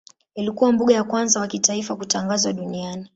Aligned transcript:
Ilikuwa 0.35 0.71
mbuga 0.71 0.93
ya 0.95 1.03
kwanza 1.03 1.39
wa 1.39 1.47
kitaifa 1.47 1.95
kutangazwa 1.95 2.53
duniani. 2.53 3.05